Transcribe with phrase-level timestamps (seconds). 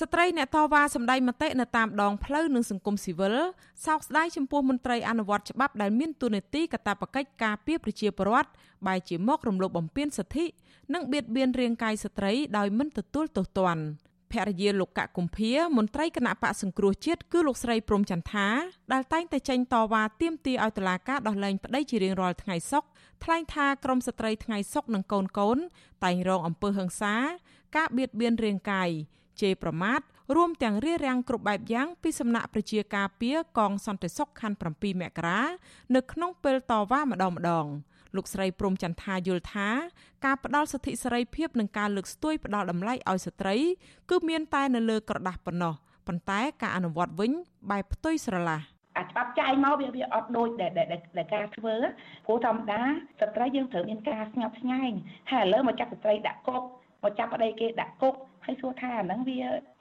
[0.00, 3.36] ស្ត្រីអ្នកតវ៉ាសម្ដែងមតិនៅតាមដងផ្លូវនិងសង្គមស៊ីវិល
[3.86, 8.50] សោកស្ដាយចំពោះមន្ត្រីអនុវត្តច្បាប់ដែលមានទួនាទីកាតព្វកិច្ចការពារប្រជាពលរដ្ឋ
[8.86, 10.46] បែរជាមករំលោភបំពានសិទ្ធិ
[10.94, 13.84] និងបៀតបៀនរាងកាយស្ត្រីដោយមិនទទួលទោសទណ្ឌ
[14.32, 18.48] ភរិយាលោកកកុម្ភាមន្ត្រីគណៈបកសង្គ្រោះជាតិគឺលោកស្រីព្រំចន្ទថា
[18.92, 22.88] ដែលតែងតែចេញតវ៉ាទាមទារឲ្យតុលាការដោះលែងប្តីជារៀងរាល់ថ្ងៃសុក្រ
[23.24, 25.58] ថ្លែងថាក្រមស្ត្រីថ្ងៃសុក្រនិងកូនកូន
[26.04, 27.14] តែងរងអំពើហិង្សា
[27.76, 28.90] ការបៀតបៀនរាងកាយ
[29.42, 30.00] ជេរប្រមាថ
[30.36, 35.40] រួមទាំងរារាំងគ្រប់បែបយ៉ាងពីសំណាក់ប្រជាការពារកងសន្តិសុខខណ្ឌ7មករា
[35.94, 37.66] នៅក្នុងពេលតវ៉ាម្ដងម្ដង
[38.16, 39.68] លោកស្រីព្រំចន្ទថាយល់ថា
[40.24, 43.56] ការផ្ដល់សិទ្ធិសេរីភាពនិងការលើកស្ទួយផ្ដល់តម្លៃឲ្យស្ត្រី
[44.10, 45.74] គឺមានតែនៅលើក្រដាស់ប៉ុណ្ណោះ
[46.06, 47.32] ប៉ុន្តែការអនុវត្តវិញ
[47.70, 48.60] បែបផ្ទុយស្រឡះ
[48.98, 51.74] អាច្បាប់ចាយមកវាវាអត់ដូចដែលដែលការធ្វើ
[52.26, 52.80] ព្រោះធម្មតា
[53.20, 54.96] ស្ត្រីយើងត្រូវមានការស្ងប់ស្ងាញ់
[55.30, 56.62] ហើយឥឡូវមកចាប់ស្ត្រីដាក់គុក
[57.02, 58.14] មកចាប់ប្តីគេដាក់គុក
[58.46, 59.40] ហើយសួរថាអាហ្នឹងវា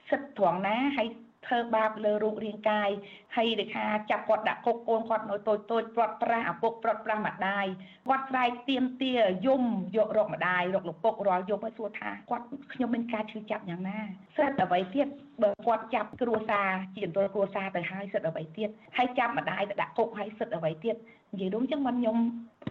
[0.09, 1.07] សិទ្ធត្រង់ណាហើយ
[1.47, 2.89] ធ្វើបាបលើរូបរាងកាយ
[3.35, 7.65] ហើយដូចថាចាប់គាត់ដាក់គុកកូនគាត់នៅតូចតូចព្រាត់ប្រាសឪពុកព្រាត់ប្រាសម្ដាយ
[8.07, 9.13] គាត់ស្រែកទៀមទា
[9.45, 9.63] យំ
[9.97, 13.99] យករកម្ដាយរកលោកពុករាល់យប់ហើយសួរថាគាត់ខ្ញុំមានការឈឺចាប់យ៉ាងណា
[14.37, 15.07] សិទ្ធអ្វីទៀត
[15.43, 20.95] បើគាត់ចាប់គ្រួសារជាអន្តរគ្រួសារទៅហើយសិទ្ធអ្វីទៀតហើយចាប់ម្ដាយទៅដាក់គុកហើយសិទ្ធអ្វីទៀត
[21.33, 22.17] និយាយរួមចឹងមិនខ្ញុំ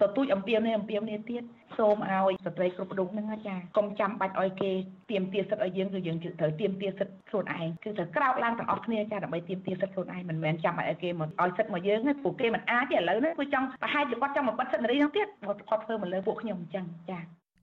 [0.02, 1.42] ទទូចអំពាវនាវអំពាវនាវទៀត
[1.78, 4.70] សូមឲ្យស្ត្រីគ្រប់រូបហ្នឹងចាកុំចាំបាច់ឲ្យគេ
[5.10, 15.26] ទៀមទាសិទ្ធឲ្យយើងគឺយើងត្រូវទៀមទាសិទ្ធខ្លួនឯងគឺត្រូវក្រោកឡើងទាំងអស់គ្នាចាដើម្បីទៀមទាសិទ្ធខ្លួនឯងមិនមែនចាំឲ្យគេមកឲ្យសិទ្ធមកយើងទេពួកគេមិនអាចទេឥឡូវនេះគឺចង់ប្រហែលជាគាត់ចង់មកបិទសិទ្ធនារីហ្នឹងទៀត
[15.68, 17.18] គាត់ធ្វើមកលើពួកខ្ញុំអញ្ចឹងចា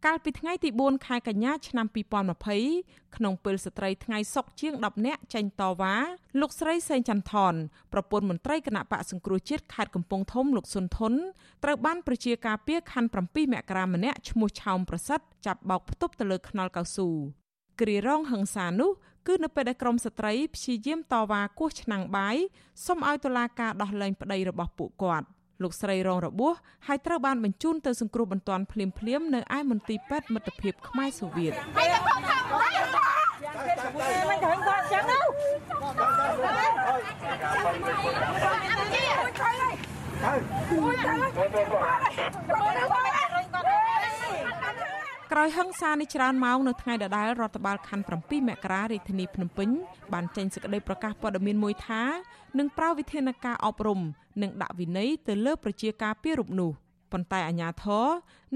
[0.08, 1.88] កាលពីថ្ងៃទី4ខែកញ្ញាឆ្នាំ
[2.52, 5.96] 2020ក្នុងពេលស្ត្រីថ្ងៃសុកជាង10នាក់ចេញតវ៉ា
[6.40, 7.54] លោកស្រីសេងចន្ទថន
[7.94, 11.14] ប្រពន្ធមន្ត្រីគណៈបកសង្គ្រោះជាតិខេត្តកំពង់ធំលោកសុនធុន
[11.64, 17.10] ត្រូវបានប្រជាការពារខណ្ឌ7មករាម្នាក់ឈ្មោះឆោមប្រសិទ្ធចាប់បោកផ្ទប់ទៅលើខ្នល់កៅស៊ូ
[17.82, 18.92] គ្រារងហឹងសានោះ
[19.28, 22.38] គឺនៅពេលដែលក្រមស្ត្រីព្យាយាមតវ៉ាគោះឆ្នាំងបាយ
[22.86, 25.28] សុំឲ្យតុលាការដោះលែងប្តីរបស់ពួកគាត់។
[25.64, 26.54] លោកស្រីរងរបួស
[26.88, 31.52] ហើយត្រូវបានបញ្ជូនទៅសង្គ្រោះបន្ទាន់ភ្លាមភ្លាមនៅឯមន្ទីរពេទ្យមិត្តភាពខ្មែរសូវៀត
[34.30, 35.20] មិនឃើញគាត់ចឹងទៅ
[45.36, 49.70] ក្រោយហឹង្សានេះច្រើនម៉ោងនៅថ្ងៃដដែលរដ្ឋបាលខណ្ឌ7មករារាជធានីភ្នំពេញ
[50.14, 52.04] បានចេញសេចក្តីប្រកាសព័ត៌មានមួយថា
[52.60, 54.00] នឹងប្រើវិធានការអប់រំ
[54.42, 56.72] និងដាក់វិន័យទៅលើប្រជាការពាររូបនោះ
[57.12, 58.08] ប៉ុន្តែអាជ្ញាធរ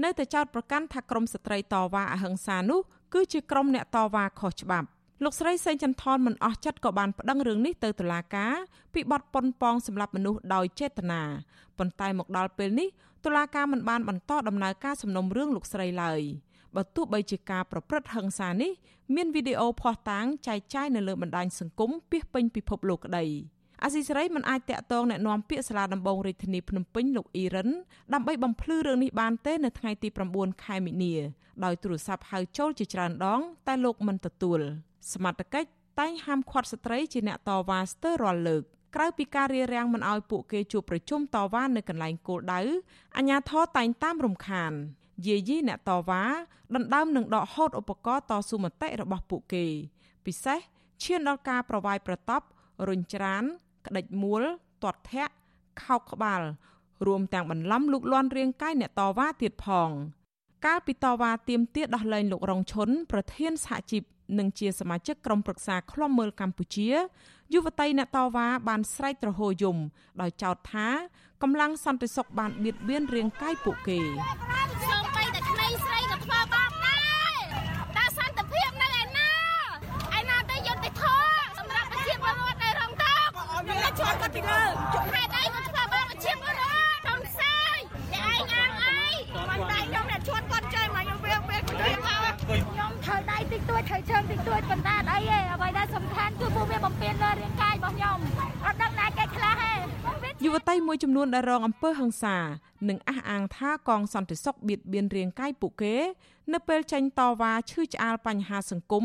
[0.04, 2.80] នៅតែចោទប្រកាន់ថាក្រុមស្ត្រីតវ៉ាអហិង្សានោះ
[3.14, 4.86] គឺជាក្រុមអ្នកតវ៉ាខុសច្បាប់
[5.24, 8.54] លោកស្រីសេងចន្ទថនមិនអស់ចិត្តក៏បានប្តឹងរឿងនេះទៅតុលាការ
[8.94, 11.22] ពីបទប៉ុនប៉ងសម្រាប់មនុស្សដោយចេតនា
[11.78, 12.88] ប៉ុន្តែមកដល់ពេលនេះ
[13.24, 16.22] តុលាការមិនបានបន្តដំណើរការសំណុំរឿងលោកស្រីឡើយ។
[16.77, 18.71] បើទោះបីជាការប្រព្រឹត្តហិង្សានេះ
[19.15, 23.25] មានវីដេអូភស្តុតាងចែកចាយនៅលើបណ្ដាញសង្គមពាសពេញពិភពលោកក្តី
[23.83, 27.69] អាស៊ីសេរីមិនអាចតាក់ទងแนะនាំពាក្យសាលាដំបងរាជធានីភ្នំពេញលោកអ៊ីរ៉ាន
[28.13, 31.15] ដើម្បីបំភ្លឺរឿងនេះបានទេនៅថ្ងៃទី9ខែមិនិនា
[31.63, 34.59] ដោយទូរស័ព្ទហៅចូលជាច្រើនដង តែលោកមិនទទួល
[35.13, 38.63] សមត្ថកិច្ចតែងហាមឃាត់ស្ត្រីជាអ្នកតវ៉ាស្ទើររាល់លើក
[38.95, 42.61] ក្រៅពីការរារាំងមិនឲ្យពួកគេជួបប្រជុំតវ៉ានៅកន្លែងគោលដៅ
[43.17, 44.73] អាជ្ញាធរតែងតាមរំខាន
[45.26, 46.22] យាយីអ្នកតវ៉ា
[46.74, 49.64] ដណ្ដើមនឹងដកហូតឧបករណ៍តស៊ូមតិរបស់ពួកគេ
[50.26, 50.58] ពិសេស
[51.02, 52.46] ឈានដល់ការប្រវាយប្រតប់
[52.88, 53.44] រុញច្រាន
[53.86, 54.42] ក្តិចមួល
[54.82, 55.34] ទាត់ធាក់
[55.82, 56.42] ខោកក្បាល
[57.06, 59.90] រួមទាំងបន្លំលូកលាន់រាងកាយអ្នកតវ៉ាទៀតផង
[60.66, 64.02] កាលពីតវ៉ាទៀមទាដោះលែងលោករងឈុនប្រធានសហជីព
[64.38, 66.88] និងជាសមាជិកក្រុមប្រឹក្សាឃ្លាំមើលកម្ពុជា
[67.54, 69.76] យុវតីអ្នកតវ៉ាបានស្រែកទ្រហោយំ
[70.20, 70.88] ដោយចោទថា
[71.42, 74.00] កម្លាំងសន្តិសុខបានបៀតបៀនរាងកាយពួកគេ
[84.34, 84.62] ពីលើ
[85.12, 87.78] ហេតុអីក៏ធ្វើបានជាពលរដ្ឋក្នុងផ្សាយ
[88.12, 89.08] តែឯងអាងអី
[89.48, 93.38] មិនតែខ្ញុំអ្នកឈួតគាត់ចេញមកខ្ញុំវាវាខ្ញុំមកខ្ញុំធ្វើដៃ
[93.98, 98.18] តិចតួចធ្វើជើងតិចតួចប៉ុន្តែអីទេអ្វីដែលសំខាន់គឺពួកវាបំពេញលើរាងកាយរបស់ខ្ញុំ
[98.64, 99.72] អត់ដឹងណាគេខ្លះទេ
[100.44, 102.36] យុវតីមួយចំនួនដែលរងអំពើហិង្សា
[102.88, 105.96] និងអះអាងថាកងសន្តិសុខបៀតបៀនរាងកាយពួកគេ
[106.52, 109.04] នៅពេលចេញតវ៉ាឈឺឆ្អាលបញ្ហាសង្គម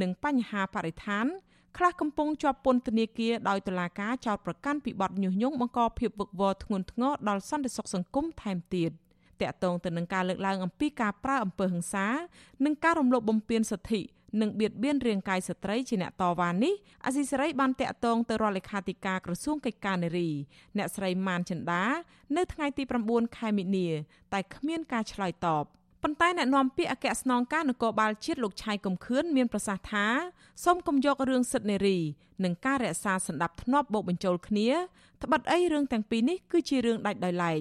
[0.00, 1.26] និងបញ្ហាបរិស្ថាន
[1.76, 8.90] ខ្លះកំពុងជាប់ពន្ធនាគារដោយតុលាការចោទប្រកាន់ពីបទញុះញង់បង្កភាពវឹកវរធ្ងន់ធ្ងរដល់សន្តិសុខសង្គមថែមទៀត
[9.40, 12.06] តកតងទៅនឹងការលើកឡើងអំពីការប្រើអំពើហិង្សា
[12.64, 14.02] និងការរំលោភបំពានសិទ្ធិ
[14.40, 16.74] និងបៀតបៀនរាងកាយស្ត្រីជាអ្នកតវ៉ានេះ
[17.04, 20.30] អាស៊ីសេរីបានតាក់ទងទៅរដ្ឋលេខាធិការក្រសួងកិច្ចការនារី
[20.76, 21.84] អ្នកស្រីម៉ានចិន្តា
[22.36, 23.88] នៅថ្ងៃទី9ខែមិនិនា
[24.32, 25.64] តែគ្មានការឆ្លើយតប
[26.02, 30.06] ប៉ុន្តែអ្នកនាំពាក្យអគ្គស្នងការនគរបាលជាតិលោកឆៃកំខឿនមានប្រសាសន៍ថា
[30.64, 31.98] សូមកុំយករឿងសិទ្ធិនារី
[32.44, 34.68] និងការរក្សាសន្តិភាពបូកបញ្ចូលគ្នា
[35.22, 37.60] ត្បិតអីរឿងទាំងពីរនេះគឺជារឿងដាច់ដោយឡែក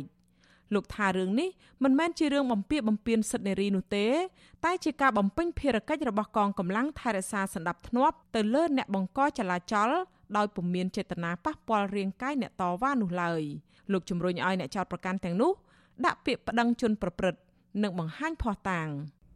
[0.73, 1.49] លោកថារឿងនេះ
[1.83, 4.05] មិនមែនជារឿងបំពារបំពានសិទ្ធិនារីនោះទេ
[4.65, 9.89] តែជាការបំពេញភារកិច្ចរបស់កងកម្លាំងថែរក្សាសន្តិភាពទៅលើអ្នកបង្កចលាចល
[10.37, 13.41] ដោយពុំមានចេតនាប៉ះពាល់រាងកាយអ្នកតវ៉ានោះឡើយ
[13.91, 15.51] លោកជំរុញឲ្យអ្នកចោតប្រកាន់ទាំងនោះ
[16.05, 17.39] ដាក់ពាក្យប្តឹងជនប្រព្រឹត្ត
[17.83, 18.87] និងបង្ហាញភ័ស្តុតាង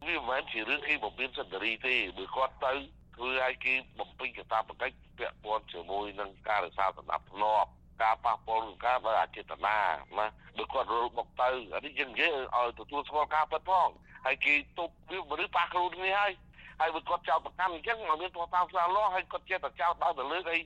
[0.06, 2.72] វាមិនមែនជារឿងគេបំពេញសិទ្ធិនារីទេបើគាត់ទៅ
[3.14, 7.66] ធ្វើឲ្យគេបំពេញកាតព្វកិច្ចពាក់ព័ន្ធជាមួយនឹងការរក្សាសន្តិភាព
[8.02, 9.76] ការប៉ះពាល់នឹងការដោយអចេតនា
[10.18, 10.26] ណា
[10.56, 13.88] បើគាត់រលបុកទៅអានេះយើងនិយាយឲ្យទទួលស្គាល់ការពិតផង
[14.26, 16.32] ហើយគេទប់វាមនុស្សប៉ះខ្លួនគ្នាហើយ
[16.80, 20.58] ហើយបើគាត់ចោតប្រកាន់អញ្ចឹងមកមានទោសតាមស្លាលាស់ហើយគាត់ចេះតែចោតដល់ទៅលើអី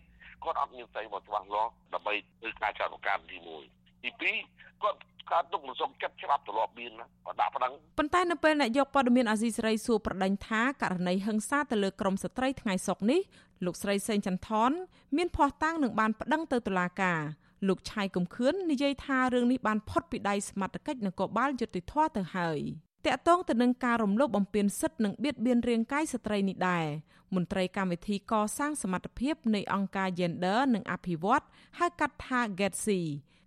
[0.45, 3.37] គាត់អត់មានស្អីមកច្បាស់លាស់ដើម្បីធ្វើការចោតប្រកាន់ទី
[3.71, 4.99] 1ទី2គាត់
[5.33, 13.21] ការទុកមិនសុំចិត្តច្បាប់ទម្លាប់មានណាគាត់ដាក់ប្តឹងប៉ុន្តែនៅពេលអ្នកយកព័ត៌មានអាស៊ីសេរីសួរប្រដេញថាករណីហិង្សាទៅលើក្រុមស្ត្រីថ្ងៃសុកនេះ
[13.65, 14.71] លោកស្រីសេងចន្ទថន
[15.17, 17.21] មានភ័ស្តុតាងនឹងបានប្តឹងទៅតុលាការ
[17.69, 22.61] លោកឆៃកំខឿននិយាយថារឿងនេះបានផុតពីដៃសមត្ថកិច្ចនគរបាលយុតិធធទៅហើយ
[23.07, 26.87] តកតងទៅនឹងការរំលោភបំពានសិទ្ធិនិងបៀតបៀនរាងកាយស្ត្រីនេះដែរ
[27.35, 31.45] មន្ត្រីកម្មវិធីកសាងសមត្ថភាពនៃអង្គការ Gender និងអភិវឌ្ឍ
[31.79, 33.01] ហៅកាត់ថា GETSI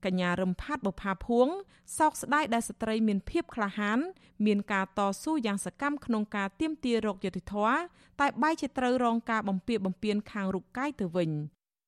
[0.06, 1.48] កញ្ញារំផាត់បុផាភួង
[1.98, 4.00] សោកស្ដាយដែលស្ត្រីមានភាពក្លាហាន
[4.46, 7.76] មានការតស៊ូយ៉ាងសកម្មក្នុងការទាមទាររកយុត្តិធម៌
[8.22, 11.32] តែបែរជាត្រូវរងការបំពារបំពានខាងរូបកាយទៅវិញ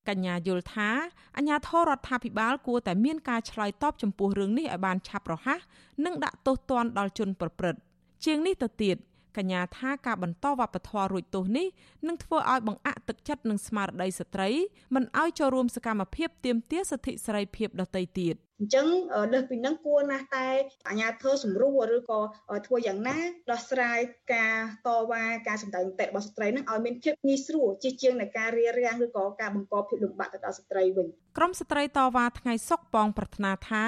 [0.10, 0.90] កញ្ញាយល់ថា
[1.38, 5.60] អាញាធររដ្ឋាភិបាលគួរតែមានការឆ្លើយតបចំពោះរឿងនេះឲ្យបានឆាប់រហ័ស
[6.06, 7.80] និងដាក់ទោសទណ្ឌដល់ជនប្រព្រឹត្ត
[8.26, 8.98] ជាងនេះទៅទៀត
[9.38, 11.68] កញ្ញាថាការបន្តវប្បធម៌រួចទោសនេះ
[12.08, 14.50] នឹងធ្វើឲ្យបង្អាក់ទឹកចិត្តនឹងស្មារតីស្ត្រី
[14.96, 18.88] មិនឲ្យចូលរួមសកម្មភាពទាមទារសិទ្ធិសេរីភាពដទៃទៀតអញ្ចឹង
[19.34, 20.48] លើសពីនឹងគួរណាស់តែ
[20.88, 22.20] អាជ្ញាធរសម្រួលឬក៏
[22.66, 23.18] ធ្វើយ៉ាងណា
[23.52, 24.00] ដោះស្រាយ
[24.34, 24.56] ការ
[24.88, 31.08] តវ៉ាការសម្ដែងមតិរបស់ស្ត្រីនឹងឲ្យមានភាពងាយស្រួលជាជាងនៃការរារាំងឬក៏ការបង្កភាពលំបាកទៅដល់ស្ត្រីវិញ
[31.38, 33.84] ក្រមស្ត្រីតវ៉ាថ្ងៃសុកប៉ងប្រាថ្នាថា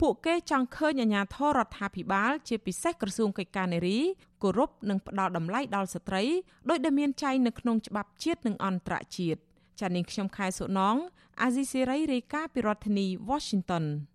[0.00, 3.98] ពួកគេចង់ឃើញអាជ្ញាធររដ្ឋាភិបាល ជាពិសេសក្រសួងកិច្ចការនារី
[4.42, 6.22] គោរពនិងផ្ដល់តម្លៃដល់ស្ត្រី
[6.70, 9.40] ដោយដែលមានចែងនៅក្នុងច្បាប់ជាតិនិងអន្តរជាតិ
[9.80, 10.96] ចានាងខ្ញុំខែសុណង
[11.42, 13.84] អាស៊ីសេរីរាយការណ៍ពីរដ្ឋធានី Washington